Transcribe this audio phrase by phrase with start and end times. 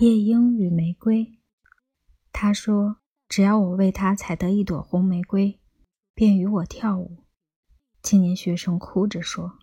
[0.00, 1.40] 夜莺与玫瑰。
[2.30, 2.98] 他说
[3.28, 5.58] ：“只要我为他采得一朵红玫瑰，
[6.14, 7.24] 便与我跳舞。”
[8.00, 9.58] 青年学生哭着说：“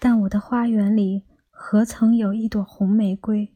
[0.00, 3.54] 但我的花园里何曾有一朵红玫瑰？”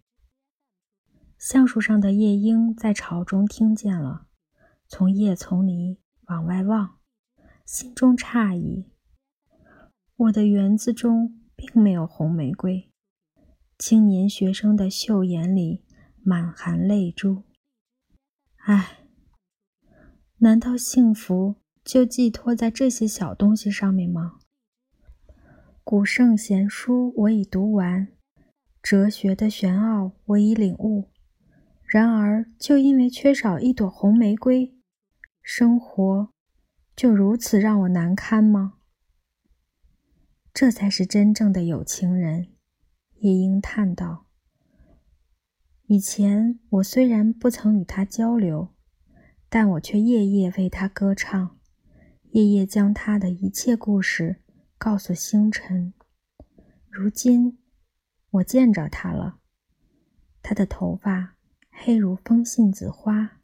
[1.37, 4.29] 橡树上的夜莺在巢中听见了，
[4.87, 5.99] 从叶丛里
[6.29, 7.01] 往外望，
[7.67, 8.93] 心中诧异
[10.15, 12.87] ：“我的园子中并没有红玫瑰。”
[13.81, 15.83] 青年学生的秀眼里
[16.23, 17.45] 满含泪珠。
[18.56, 18.98] 唉，
[20.36, 24.38] 难道幸福就寄托在这些小东西上面吗？
[25.82, 28.08] 古圣贤书我已读完，
[28.82, 31.08] 哲学的玄奥我已领悟。
[31.86, 34.77] 然而，就因为缺少一朵红玫瑰，
[35.41, 36.30] 生活
[36.94, 38.74] 就如此让我难堪吗？
[40.52, 42.48] 这才是真正的有情人。
[43.20, 44.24] 夜莺叹道
[45.88, 48.70] ：“以前我虽然不曾与他交流，
[49.50, 51.59] 但我却夜夜为他歌唱，
[52.31, 54.36] 夜夜将他的一切故事
[54.78, 55.92] 告诉星辰。
[56.89, 57.59] 如今
[58.31, 59.41] 我见着他了，
[60.41, 61.37] 他的头发
[61.69, 63.42] 黑如风信子花，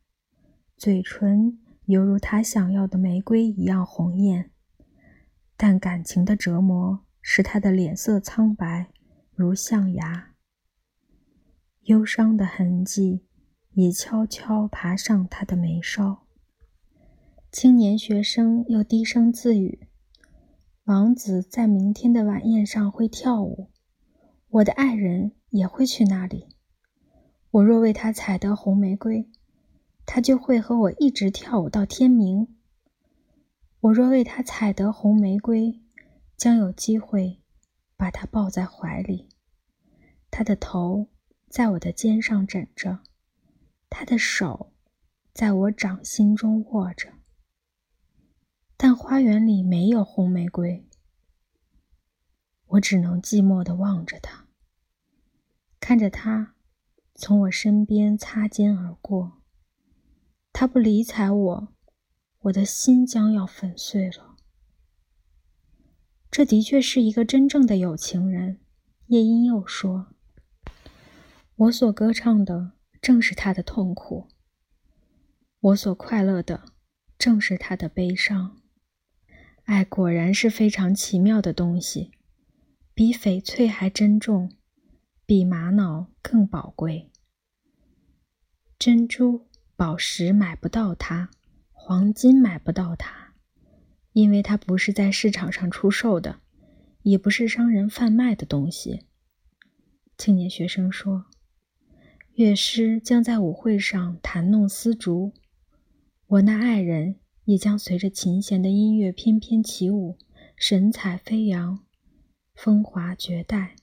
[0.78, 4.50] 嘴唇犹如他想要的玫瑰一样红艳，
[5.54, 8.90] 但感情的折磨使他的脸色苍白。”
[9.36, 10.34] 如象牙，
[11.82, 13.26] 忧伤的痕迹
[13.72, 16.26] 也悄悄爬上他的眉梢。
[17.52, 19.88] 青年学生又低声自语
[20.84, 23.68] ：“王子在明天的晚宴上会跳舞，
[24.48, 26.48] 我的爱人也会去那里。
[27.50, 29.30] 我若为他采得红玫瑰，
[30.06, 32.56] 他就会和我一直跳舞到天明。
[33.80, 35.82] 我若为他采得红玫瑰，
[36.38, 37.42] 将有机会。”
[37.96, 39.28] 把他抱在怀里，
[40.30, 41.08] 他的头
[41.48, 43.00] 在我的肩上枕着，
[43.88, 44.72] 他的手
[45.32, 47.12] 在我掌心中握着。
[48.76, 50.86] 但花园里没有红玫瑰，
[52.66, 54.46] 我只能寂寞地望着他，
[55.80, 56.54] 看着他
[57.14, 59.40] 从我身边擦肩而过。
[60.52, 61.68] 他不理睬我，
[62.40, 64.25] 我的心将要粉碎了。
[66.36, 68.60] 这的确是一个真正的有情人，
[69.06, 70.08] 夜莺又说
[71.56, 74.28] ：“我所歌唱的正是他的痛苦，
[75.60, 76.74] 我所快乐的
[77.16, 78.60] 正是他的悲伤。
[79.64, 82.10] 爱果然是非常奇妙的东西，
[82.92, 84.52] 比翡翠还珍重，
[85.24, 87.10] 比玛瑙更宝贵。
[88.78, 91.30] 珍珠、宝石买不到它，
[91.72, 93.24] 黄金买不到它。”
[94.16, 96.40] 因为它不是在市场上出售的，
[97.02, 99.02] 也不是商人贩卖的东西。
[100.16, 101.26] 青年学生说
[102.32, 105.34] ：“乐师将在舞会上弹弄丝竹，
[106.28, 110.16] 我那爱人也将随着琴弦的音乐翩翩起舞，
[110.56, 111.84] 神采飞扬，
[112.54, 113.76] 风华绝代，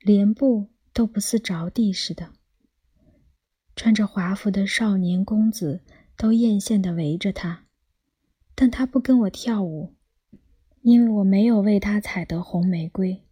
[0.00, 2.32] 连步都不似着地似的。
[3.76, 5.84] 穿着华服的少年公子
[6.16, 7.66] 都艳羡地围着他。”
[8.60, 9.94] 但他不跟我跳舞，
[10.82, 13.22] 因为我没有为他采得红玫瑰。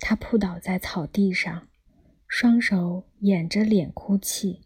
[0.00, 1.68] 他扑倒在草地上，
[2.26, 4.62] 双手掩着脸哭泣。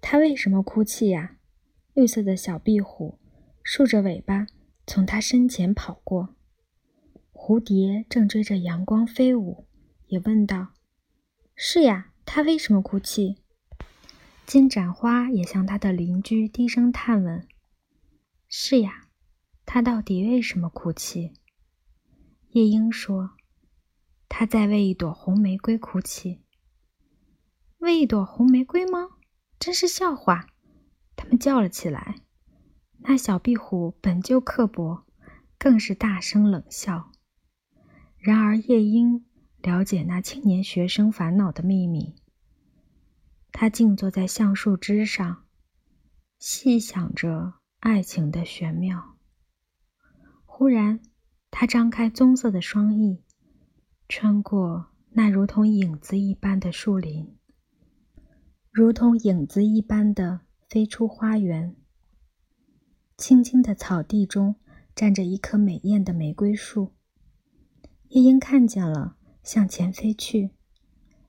[0.00, 1.38] 他为什么哭泣呀？
[1.94, 3.18] 绿色的小壁虎
[3.64, 4.46] 竖着尾巴
[4.86, 6.36] 从他身前跑过，
[7.32, 9.66] 蝴蝶正追着阳光飞舞，
[10.06, 10.74] 也问道
[11.56, 13.42] ：“是呀，他为什么哭泣？”
[14.46, 17.44] 金盏花也向他的邻居低声探问。
[18.48, 19.08] 是呀，
[19.66, 21.34] 他到底为什么哭泣？
[22.50, 23.36] 夜莺说
[24.26, 26.42] ：“他在为一朵红玫瑰哭泣。”
[27.76, 29.08] 为一朵红玫瑰吗？
[29.58, 30.46] 真是笑话！
[31.14, 32.22] 他们叫了起来。
[33.00, 35.04] 那小壁虎本就刻薄，
[35.58, 37.12] 更是大声冷笑。
[38.16, 39.26] 然而夜莺
[39.58, 42.16] 了解那青年学生烦恼的秘密。
[43.52, 45.44] 他静坐在橡树枝上，
[46.38, 47.57] 细想着。
[47.80, 49.16] 爱情的玄妙。
[50.44, 51.00] 忽然，
[51.48, 53.22] 他张开棕色的双翼，
[54.08, 57.36] 穿过那如同影子一般的树林，
[58.72, 61.76] 如同影子一般的飞出花园。
[63.16, 64.56] 青青的草地中
[64.96, 66.96] 站着一棵美艳的玫瑰树。
[68.08, 70.50] 夜莺看见了，向前飞去，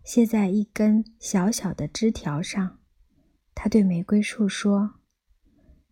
[0.04, 2.80] 歇在一根小小的枝条上。
[3.54, 4.99] 他对玫瑰树说。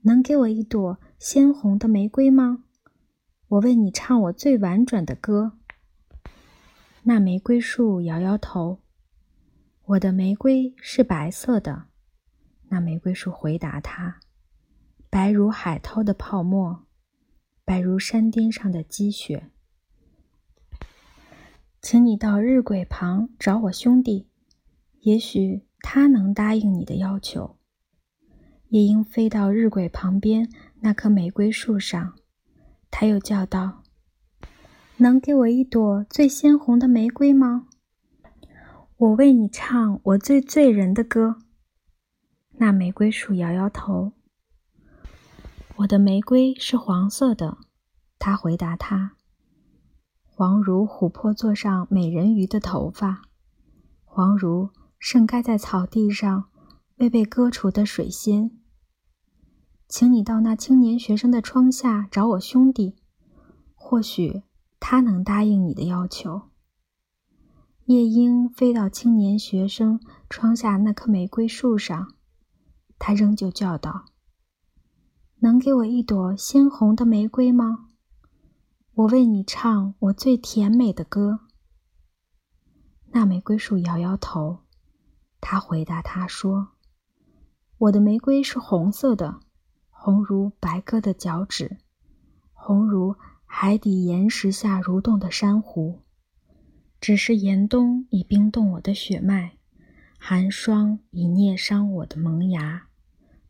[0.07, 2.63] 能给我一朵鲜红的玫瑰吗？
[3.49, 5.57] 我为你唱我最婉转的歌。
[7.03, 8.79] 那玫瑰树摇摇头。
[9.83, 11.87] 我的玫瑰是白色的。
[12.69, 14.21] 那玫瑰树回答他
[15.11, 16.85] ：“白如海涛的泡沫，
[17.65, 19.51] 白如山巅上的积雪。”
[21.81, 24.29] 请你到日晷旁找我兄弟，
[25.01, 27.56] 也许他能答应你的要求。
[28.69, 30.49] 夜莺飞到日晷旁边
[30.81, 32.15] 那棵玫瑰树上，
[32.91, 33.83] 他又叫道
[34.97, 37.67] ：“能给我一朵最鲜红的玫瑰吗？
[38.97, 41.37] 我为你唱我最醉人的歌。”
[42.59, 44.11] 那玫瑰树摇摇头
[45.77, 47.59] ：“我的玫瑰是黄色的。”
[48.19, 49.13] 他回答他。
[50.25, 53.21] 黄如琥珀座上美人鱼的头发，
[54.03, 56.49] 黄如盛开在草地上
[56.97, 58.51] 未被割除的水仙。
[59.87, 62.95] 请你到那青年学生的窗下找我兄弟，
[63.73, 64.43] 或许
[64.79, 66.49] 他能答应你的要求。
[67.85, 69.99] 夜莺飞到青年学生
[70.29, 72.15] 窗下那棵玫瑰树上，
[72.99, 74.05] 他仍旧叫道
[75.39, 77.85] ：“能给我一朵鲜红的玫瑰吗？”
[78.93, 81.41] 我为你唱我最甜美的歌。
[83.11, 84.63] 那玫瑰树摇摇头，
[85.39, 86.69] 他回答他说
[87.79, 89.39] ：“我的玫瑰是红色的，
[89.91, 91.77] 红如白鸽的脚趾，
[92.51, 93.15] 红如
[93.45, 96.01] 海底岩石下蠕动的珊瑚。
[96.99, 99.59] 只是严冬已冰冻我的血脉，
[100.17, 102.87] 寒霜已捏伤我的萌芽，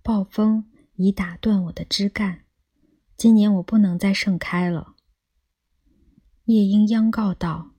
[0.03, 0.65] 暴风
[0.95, 2.41] 已打断我的枝干。
[3.15, 4.95] 今年我不能再盛开了。”
[6.43, 7.71] 夜莺央告道：“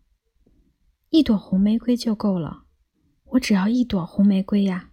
[1.11, 2.65] 一朵红玫瑰就够了，
[3.25, 4.88] 我只要一朵红玫瑰呀！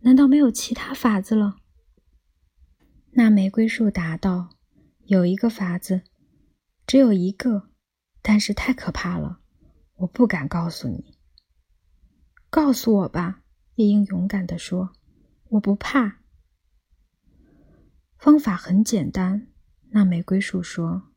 [0.00, 1.56] 难道没有其他法子了？”
[3.12, 4.50] 那玫瑰树答道
[5.06, 6.02] ：“有一个法子，
[6.86, 7.70] 只有一个，
[8.22, 9.40] 但是太可怕了，
[9.96, 11.16] 我不敢告诉你。
[12.50, 13.42] ”“告诉我吧。”
[13.76, 14.92] 夜莺勇敢地说
[15.50, 16.20] ，“我不怕。”
[18.16, 19.48] 方法很简单，
[19.90, 21.10] 那玫瑰树说。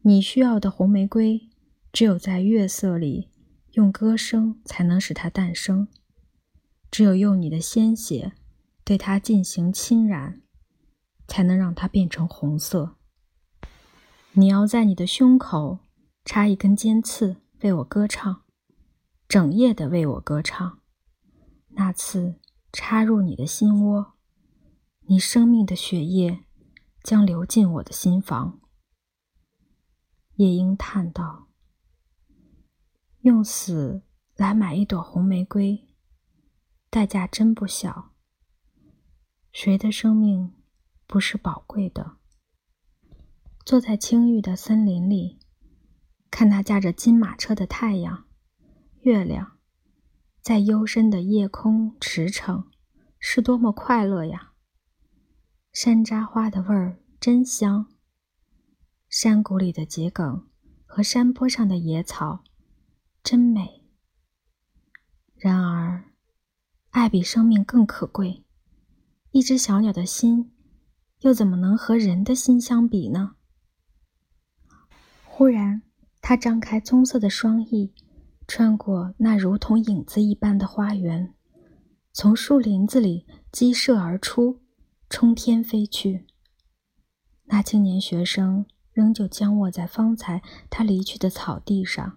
[0.00, 1.50] 你需要的红玫瑰，
[1.92, 3.30] 只有在月色里
[3.72, 5.88] 用歌声才能使它诞生；
[6.90, 8.32] 只有用你的鲜血
[8.84, 10.42] 对它进行侵染，
[11.26, 12.96] 才能让它变成红色。
[14.32, 15.78] 你要在你的胸口
[16.24, 18.42] 插一根尖刺，为我歌唱，
[19.26, 20.80] 整夜的为我歌唱。
[21.70, 22.40] 那刺
[22.72, 24.14] 插入你的心窝，
[25.06, 26.44] 你生命的血液
[27.02, 28.60] 将流进我的心房。
[30.34, 31.48] 夜莺叹道
[33.22, 34.02] ：“用死
[34.36, 35.85] 来买一朵红玫瑰，
[36.96, 38.14] 代价真不小。
[39.52, 40.54] 谁的生命
[41.06, 42.16] 不是宝贵的？”
[43.66, 45.38] 坐在青郁的森林里，
[46.30, 48.26] 看那驾着金马车的太阳、
[49.02, 49.58] 月亮，
[50.40, 52.64] 在幽深的夜空驰骋，
[53.18, 54.54] 是多么快乐呀！
[55.74, 57.92] 山楂花的味儿真香。
[59.10, 60.48] 山谷里的桔梗
[60.86, 62.42] 和山坡上的野草，
[63.22, 63.84] 真美。
[65.34, 66.15] 然而，
[66.96, 68.42] 爱比生命更可贵。
[69.30, 70.50] 一只小鸟的心，
[71.20, 73.34] 又怎么能和人的心相比呢？
[75.26, 75.82] 忽然，
[76.22, 77.92] 它张开棕色的双翼，
[78.48, 81.34] 穿过那如同影子一般的花园，
[82.14, 84.62] 从树林子里激射而出，
[85.10, 86.26] 冲天飞去。
[87.44, 88.64] 那青年学生。
[88.94, 92.16] 仍旧僵卧在方才他离去的草地上，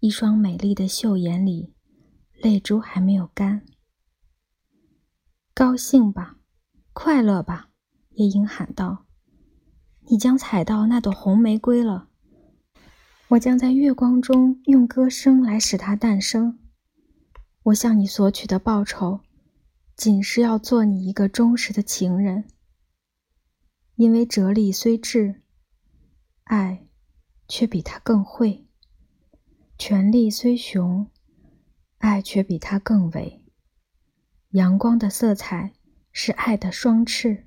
[0.00, 1.72] 一双美丽的秀眼里，
[2.40, 3.66] 泪珠还没有干。
[5.52, 6.38] 高兴吧，
[6.92, 7.70] 快乐吧，
[8.10, 9.06] 夜莺喊道
[10.06, 12.08] ：“你将采到那朵红玫瑰了，
[13.30, 16.60] 我将在月光中用歌声来使它诞生。
[17.64, 19.20] 我向你索取的报酬，
[19.96, 22.44] 仅是要做你一个忠实的情人，
[23.96, 25.42] 因为哲理虽智。”
[26.44, 26.86] 爱，
[27.48, 28.68] 却比他更会；
[29.76, 31.10] 权力虽雄，
[31.98, 33.44] 爱却比它更伟。
[34.50, 35.74] 阳光的色彩
[36.10, 37.46] 是爱的双翅，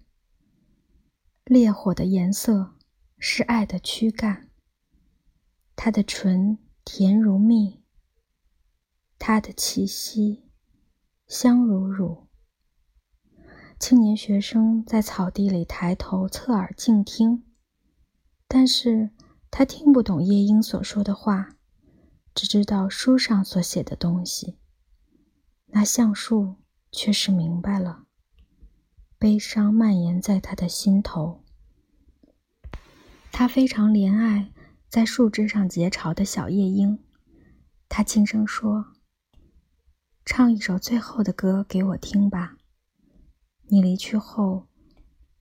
[1.45, 2.75] 烈火的颜色
[3.17, 4.49] 是爱的躯干。
[5.75, 7.81] 他的唇甜如蜜，
[9.17, 10.49] 他的气息
[11.27, 12.27] 香如乳。
[13.79, 17.43] 青年学生在草地里抬头侧耳静听。
[18.47, 19.09] 但是
[19.49, 21.55] 他听不懂夜莺所说的话，
[22.33, 24.57] 只知道书上所写的东西。
[25.67, 26.55] 那橡树
[26.91, 28.05] 却是明白了，
[29.17, 31.43] 悲伤蔓延在他的心头。
[33.31, 34.51] 他非常怜爱
[34.89, 36.99] 在树枝上结巢的小夜莺，
[37.87, 38.93] 他轻声说
[40.25, 42.57] ：“唱一首最后的歌给我听吧。
[43.67, 44.67] 你离去后，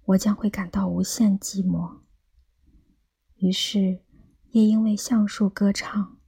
[0.05, 1.99] 我将会感到无限寂寞。”
[3.35, 4.05] 于是，
[4.51, 6.20] 夜莺为橡树歌唱，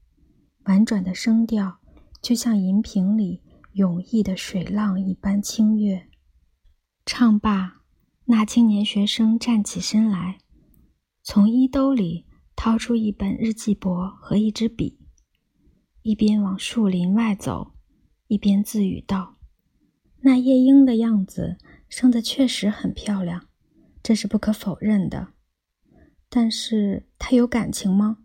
[0.64, 1.78] 婉转的声调
[2.20, 3.42] 就像银瓶里
[3.72, 6.08] 涌溢的水浪一般清越。
[7.04, 7.82] 唱罢，
[8.26, 10.38] 那青年学生站起身来，
[11.22, 15.00] 从衣兜里掏出一本日记簿和一支笔，
[16.02, 17.72] 一边往树林外走，
[18.28, 19.38] 一边自语道
[20.22, 23.48] ：“那夜莺的样子生得确实很漂亮，
[24.00, 25.32] 这是不可否认的。
[26.28, 28.18] 但是她有感情吗？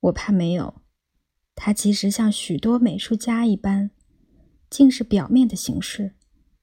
[0.00, 0.79] 我怕没有。
[1.54, 3.90] 他其实像许多美术家一般，
[4.68, 6.14] 竟是表面的形式。”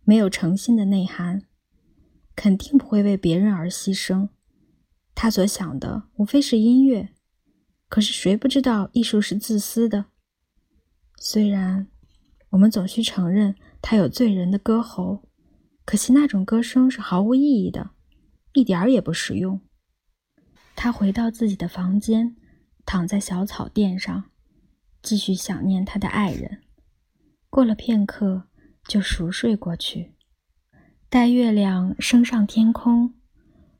[0.09, 1.41] 没有诚心的内涵，
[2.33, 4.29] 肯定不会为别人而牺牲。
[5.13, 7.09] 他所想的无非是音乐，
[7.89, 10.05] 可是谁不知道艺术是自私的？
[11.17, 11.89] 虽然
[12.51, 15.27] 我们总需承认他有醉人的歌喉，
[15.83, 17.89] 可惜那种歌声是毫无意义的，
[18.53, 19.59] 一点儿也不实用。
[20.73, 22.37] 他回到自己的房间，
[22.85, 24.31] 躺在小草垫上，
[25.07, 26.61] 继续想念他的爱人。
[27.49, 28.43] 过了片刻。
[28.87, 30.13] 就熟睡过去。
[31.09, 33.15] 待月亮升上天空，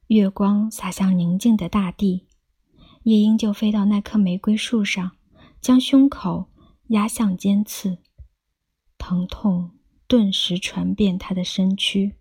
[0.08, 2.28] 月光洒向宁静的大地，
[3.04, 5.14] 夜莺就飞到那棵玫瑰树上，
[5.62, 6.50] 将胸口
[6.88, 8.00] 压向尖刺，
[8.98, 9.72] 疼痛
[10.08, 12.18] 顿时传遍他的身躯，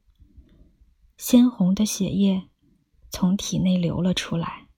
[1.17, 2.45] 鲜红的血液
[3.11, 4.69] 从体内流了出来。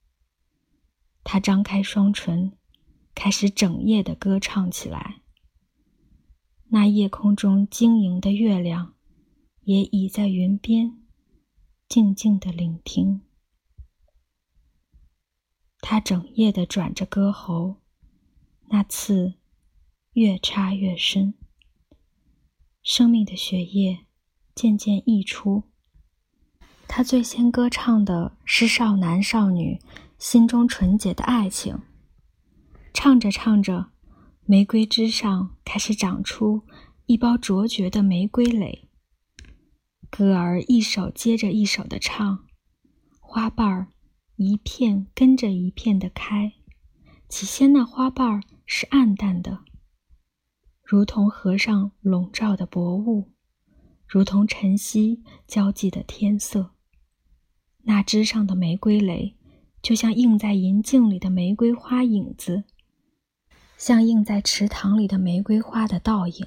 [1.22, 2.56] 他张开双唇，
[3.18, 5.22] 开始整夜的歌唱起来。
[6.68, 8.94] 那夜空中晶莹的月亮，
[9.62, 11.02] 也倚在云边，
[11.88, 13.22] 静静的聆听。
[15.80, 17.78] 他整夜的转着歌喉，
[18.68, 19.34] 那刺
[20.12, 21.34] 越插越深，
[22.84, 24.06] 生命的血液
[24.54, 25.64] 渐渐溢出。
[26.86, 29.80] 他最先歌唱的是少男少女
[30.20, 31.80] 心中纯洁的爱情，
[33.00, 33.92] 唱着唱着。
[34.44, 36.64] 玫瑰枝上开始长出
[37.06, 38.88] 一包卓绝的玫瑰蕾，
[40.10, 42.44] 歌儿一首接着一首的唱，
[43.20, 43.92] 花瓣儿
[44.34, 46.54] 一片跟着一片的开。
[47.28, 49.60] 起先那花瓣儿是暗淡的，
[50.82, 53.30] 如同河上笼罩的薄雾，
[54.08, 56.72] 如同晨曦交际的天色。
[57.84, 59.36] 那枝上的玫瑰蕾，
[59.80, 62.64] 就像映在银镜里的玫瑰花影子。
[63.78, 66.46] 像映在池塘里的玫瑰花的倒影，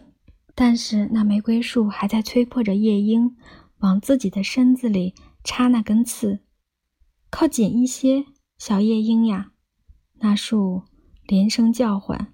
[0.54, 3.38] 但是那玫瑰树还在催迫着夜莺
[3.78, 6.42] 往自己的身子里插那根刺。
[7.30, 8.26] 靠紧一些，
[8.58, 9.54] 小夜莺呀！
[10.20, 10.84] 那树
[11.26, 12.34] 连声叫唤，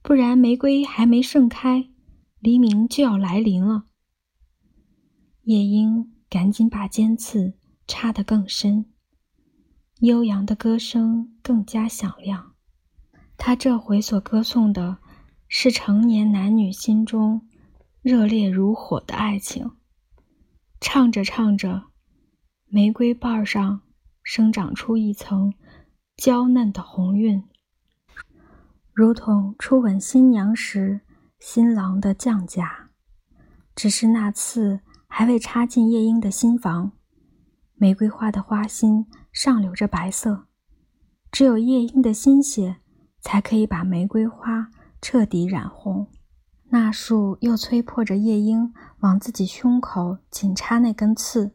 [0.00, 1.90] 不然玫瑰还没盛开，
[2.40, 3.84] 黎明就要来临了。
[5.42, 8.86] 夜莺赶紧把尖刺插得更深，
[10.00, 12.53] 悠扬的歌声更加响亮。
[13.46, 14.96] 他这回所歌颂的，
[15.48, 17.46] 是成年男女心中
[18.00, 19.72] 热烈如火的爱情。
[20.80, 21.82] 唱着唱着，
[22.64, 23.82] 玫瑰瓣上
[24.22, 25.52] 生长出一层
[26.16, 27.44] 娇嫩的红晕，
[28.94, 31.02] 如同初吻新娘时
[31.38, 32.92] 新郎的降甲。
[33.74, 36.92] 只是那次还未插进夜莺的心房，
[37.74, 40.46] 玫瑰花的花心上流着白色，
[41.30, 42.76] 只有夜莺的心血。
[43.24, 46.06] 才可以把玫瑰花彻底染红。
[46.66, 51.54] 那树又催迫着夜莺往自己胸口紧插那根刺，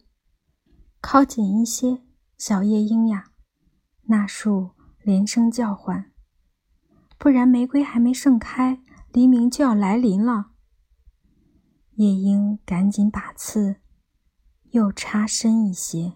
[1.00, 2.02] 靠紧一些，
[2.38, 3.32] 小夜莺呀！
[4.04, 4.72] 那树
[5.04, 6.12] 连声叫唤，
[7.20, 10.52] 不然玫瑰还没盛开，黎明就要来临了。
[11.96, 13.76] 夜莺赶紧把刺
[14.72, 16.14] 又插深一些，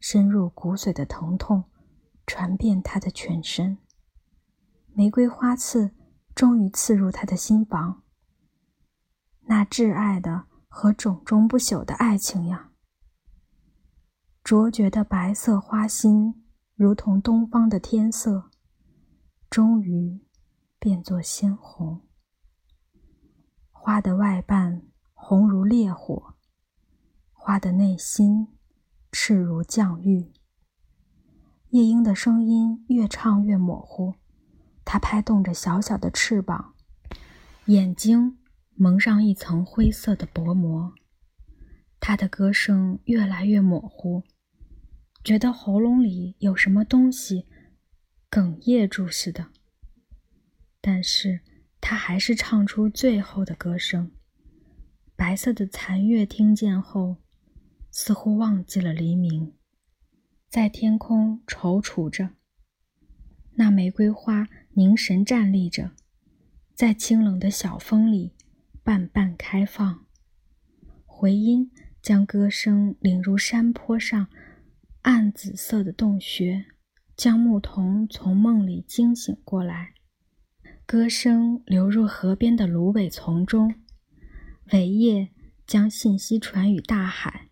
[0.00, 1.64] 深入骨髓的疼痛
[2.26, 3.78] 传遍他的全身。
[4.96, 5.90] 玫瑰花刺
[6.36, 8.04] 终于刺入他的心房。
[9.46, 12.70] 那挚爱的和种种不朽的爱情呀！
[14.44, 16.44] 卓绝的白色花心，
[16.76, 18.50] 如同东方的天色，
[19.50, 20.24] 终于
[20.78, 22.02] 变作鲜红。
[23.72, 26.34] 花的外瓣红如烈火，
[27.32, 28.46] 花的内心
[29.10, 30.32] 赤如绛玉。
[31.70, 34.14] 夜莺的声音越唱越模糊。
[34.84, 36.74] 它拍动着小小的翅膀，
[37.66, 38.38] 眼睛
[38.74, 40.92] 蒙上一层灰色的薄膜。
[41.98, 44.22] 它的歌声越来越模糊，
[45.24, 47.46] 觉得喉咙里有什么东西
[48.30, 49.46] 哽咽住似的。
[50.82, 51.40] 但是
[51.80, 54.12] 他还是唱出最后的歌声。
[55.16, 57.16] 白色的残月听见后，
[57.90, 59.54] 似乎忘记了黎明，
[60.50, 62.30] 在天空踌躇着。
[63.56, 65.92] 那玫瑰花凝神站立着，
[66.74, 68.32] 在清冷的小风里
[68.82, 70.04] 瓣瓣开放。
[71.04, 71.70] 回音
[72.02, 74.28] 将歌声领入山坡上
[75.02, 76.66] 暗紫色的洞穴，
[77.16, 79.94] 将牧童从梦里惊醒过来。
[80.86, 83.74] 歌声流入河边的芦苇丛中。
[84.72, 85.28] 苇叶
[85.66, 87.50] 将信息传与大海。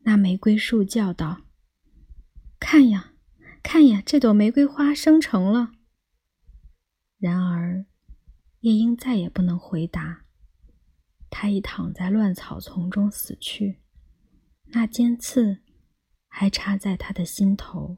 [0.00, 1.42] 那玫瑰树叫道
[2.58, 3.11] ：“看呀，
[3.62, 5.72] 看呀，这朵玫瑰花生成了。”
[7.18, 7.86] 然而，
[8.60, 10.24] 夜莺再也不能回答。
[11.30, 13.80] 它已躺在乱草丛中死去，
[14.66, 15.62] 那尖刺
[16.28, 17.96] 还插在他的心头。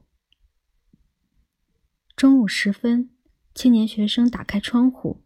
[2.15, 3.09] 中午时分，
[3.53, 5.23] 青年学生打开窗户，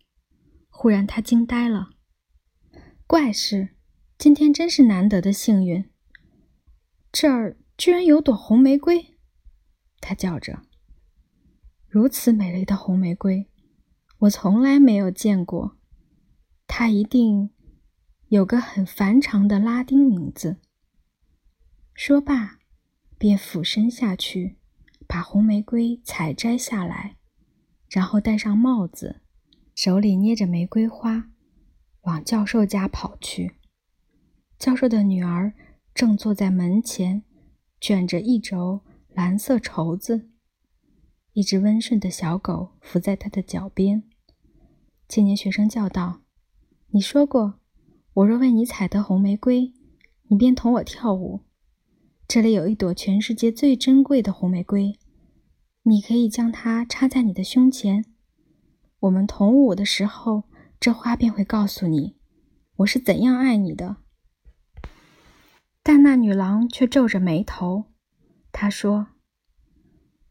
[0.69, 1.91] 忽然他惊呆了。
[3.05, 3.75] 怪事，
[4.17, 5.87] 今天真是难得的幸运。
[7.11, 9.18] 这儿居然有朵红玫瑰，
[10.01, 10.61] 他叫着
[11.87, 13.47] ：“如此美丽的红玫瑰，
[14.19, 15.77] 我从来没有见过。
[16.67, 17.49] 它一定
[18.27, 20.57] 有个很繁长的拉丁名字。”
[21.93, 22.59] 说罢，
[23.17, 24.57] 便俯身下去，
[25.07, 27.17] 把红玫瑰采摘下来，
[27.89, 29.21] 然后戴上帽子，
[29.75, 31.29] 手里捏着玫瑰花。
[32.03, 33.55] 往教授家跑去。
[34.57, 35.53] 教授的女儿
[35.93, 37.23] 正坐在门前，
[37.81, 38.81] 卷着一轴
[39.19, 40.29] 蓝色绸子。
[41.33, 44.03] 一只温顺的小狗伏在他的脚边。
[45.09, 46.21] 青年学生叫道
[46.91, 47.59] ：“你说过，
[48.13, 49.73] 我若为你采得红玫瑰，
[50.29, 51.41] 你便同我跳舞。
[52.29, 54.97] 这里有一朵全世界最珍贵的红玫瑰，
[55.83, 58.05] 你可以将它插在你的胸前。
[59.01, 60.45] 我们同舞的时候。”
[60.79, 62.15] 这花便会告诉你，
[62.77, 63.97] 我是怎样爱你的。
[65.83, 67.91] 但那女郎却皱着眉头，
[68.61, 69.07] 他说：“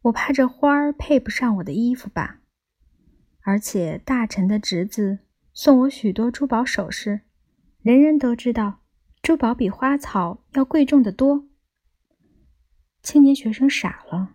[0.04, 2.40] 我怕这花儿配不上我的衣服吧？
[3.40, 5.20] 而且大臣的侄子
[5.54, 7.22] 送我许多珠宝首饰，
[7.80, 8.80] 人人都知道，
[9.22, 11.48] 珠宝比花草要贵重的多。”
[13.02, 14.34] 青年学生傻了，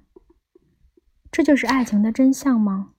[1.32, 2.94] 这就是爱情的真相吗？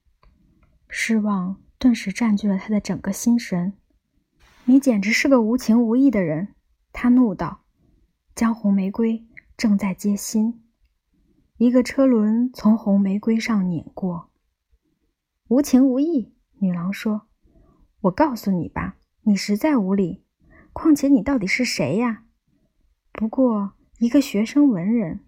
[0.89, 1.61] 失望。
[1.77, 3.73] 顿时占据了他的整个心神。
[4.67, 6.55] 你简直是个无情无义的人！
[6.93, 7.65] 他怒道。
[8.37, 9.27] 江红玫瑰
[9.57, 10.64] 正在接心，
[11.65, 14.29] 一个车轮从红玫瑰上碾过。
[15.49, 17.23] 无情无义，女郎说
[18.03, 20.27] ：“我告诉你吧，你实在无礼。
[20.75, 22.25] 况且你到底是谁呀？
[23.13, 25.21] 不过一个学生文人。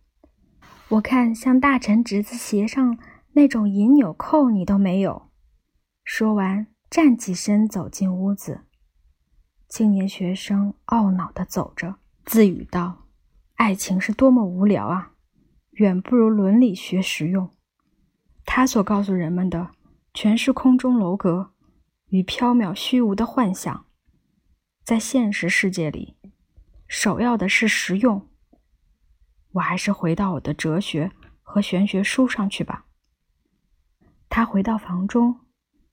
[0.90, 2.98] 我看像大臣侄子鞋上
[3.32, 5.30] 那种银纽扣，你都没有。”
[6.04, 8.60] 说完，站起身走进屋子。
[9.70, 11.94] 青年学生懊恼地走着，
[12.26, 13.06] 自语道
[13.56, 15.12] ：“爱情是多么无聊啊，
[15.76, 17.50] 远不如伦理学实用。
[18.44, 19.70] 他所告诉人们的，
[20.12, 21.54] 全是空中楼阁
[22.08, 23.86] 与缥缈虚无的幻想。
[24.84, 26.16] 在现实世界里，
[26.86, 28.28] 首要的是实用。
[29.52, 31.10] 我还是回到我的哲学
[31.42, 32.86] 和玄学书上去吧。”
[34.28, 35.40] 他回到房中。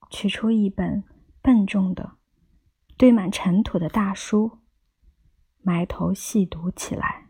[0.09, 1.03] 取出一本
[1.41, 2.17] 笨重的、
[2.97, 4.59] 堆满尘土的大书，
[5.63, 7.22] 埋头细读起来。